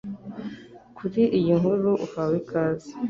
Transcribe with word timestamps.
kuri 0.97 1.21
iyi 1.37 1.51
nkuru 1.59 1.91
uhawe 2.05 2.35
ikaze 2.41 2.89